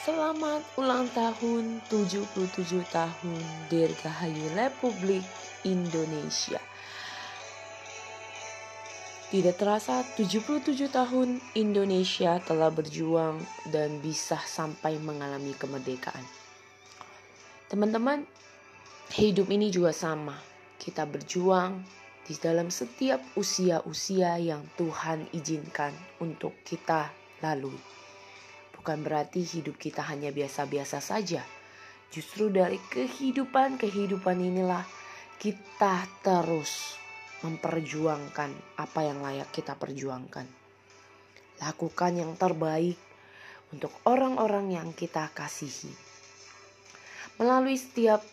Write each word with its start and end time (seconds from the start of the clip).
Selamat 0.00 0.64
ulang 0.80 1.12
tahun 1.12 1.84
77 1.92 2.32
tahun 2.88 3.40
Dirgahayu 3.68 4.48
Republik 4.56 5.20
Indonesia. 5.60 6.56
Tidak 9.28 9.60
terasa 9.60 10.00
77 10.16 10.88
tahun 10.88 11.44
Indonesia 11.52 12.40
telah 12.40 12.72
berjuang 12.72 13.44
dan 13.68 14.00
bisa 14.00 14.40
sampai 14.40 14.96
mengalami 14.96 15.52
kemerdekaan. 15.52 16.24
Teman-teman, 17.68 18.24
hidup 19.12 19.52
ini 19.52 19.68
juga 19.68 19.92
sama. 19.92 20.40
Kita 20.80 21.04
berjuang 21.04 21.76
di 22.24 22.40
dalam 22.40 22.72
setiap 22.72 23.20
usia-usia 23.36 24.40
yang 24.40 24.64
Tuhan 24.80 25.28
izinkan 25.36 25.92
untuk 26.24 26.56
kita 26.64 27.12
lalui. 27.44 27.99
Bukan 28.80 29.04
berarti 29.04 29.44
hidup 29.44 29.76
kita 29.76 30.00
hanya 30.08 30.32
biasa-biasa 30.32 31.04
saja. 31.04 31.44
Justru 32.08 32.48
dari 32.48 32.80
kehidupan-kehidupan 32.80 34.40
inilah 34.40 34.88
kita 35.36 36.08
terus 36.24 36.96
memperjuangkan 37.44 38.80
apa 38.80 39.00
yang 39.04 39.20
layak 39.20 39.52
kita 39.52 39.76
perjuangkan. 39.76 40.48
Lakukan 41.60 42.12
yang 42.24 42.32
terbaik 42.40 42.96
untuk 43.68 43.92
orang-orang 44.08 44.72
yang 44.72 44.88
kita 44.96 45.28
kasihi. 45.28 45.92
Melalui 47.36 47.76
setiap 47.76 48.24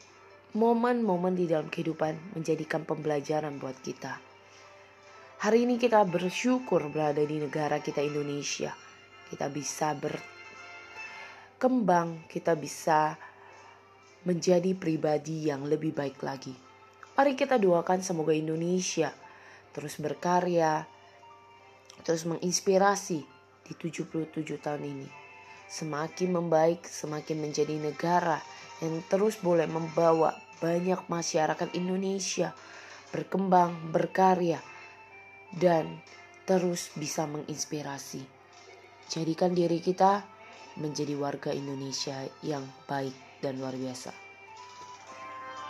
momen-momen 0.56 1.36
di 1.36 1.44
dalam 1.44 1.68
kehidupan 1.68 2.40
menjadikan 2.40 2.88
pembelajaran 2.88 3.60
buat 3.60 3.76
kita. 3.84 4.16
Hari 5.44 5.68
ini 5.68 5.76
kita 5.76 6.08
bersyukur 6.08 6.88
berada 6.88 7.20
di 7.20 7.36
negara 7.36 7.84
kita 7.84 8.00
Indonesia. 8.00 8.72
Kita 9.28 9.52
bisa 9.52 9.92
berkembang, 11.58 12.30
kita 12.30 12.54
bisa 12.54 13.18
menjadi 14.30 14.78
pribadi 14.78 15.50
yang 15.50 15.66
lebih 15.66 15.90
baik 15.90 16.22
lagi. 16.22 16.54
Mari 17.18 17.34
kita 17.34 17.58
doakan 17.58 18.06
semoga 18.06 18.30
Indonesia 18.30 19.10
terus 19.74 19.98
berkarya, 19.98 20.86
terus 22.06 22.30
menginspirasi 22.30 23.26
di 23.66 23.74
77 23.74 24.38
tahun 24.62 24.86
ini. 24.86 25.10
Semakin 25.66 26.30
membaik, 26.38 26.86
semakin 26.86 27.42
menjadi 27.42 27.74
negara 27.74 28.38
yang 28.86 29.02
terus 29.10 29.42
boleh 29.42 29.66
membawa 29.66 30.38
banyak 30.62 31.10
masyarakat 31.10 31.74
Indonesia 31.74 32.54
berkembang, 33.10 33.90
berkarya, 33.90 34.62
dan 35.58 36.06
terus 36.46 36.94
bisa 36.94 37.26
menginspirasi. 37.26 38.22
Jadikan 39.10 39.58
diri 39.58 39.82
kita 39.82 40.37
menjadi 40.78 41.14
warga 41.18 41.54
Indonesia 41.54 42.26
yang 42.46 42.66
baik 42.86 43.14
dan 43.42 43.58
luar 43.62 43.74
biasa. 43.78 44.27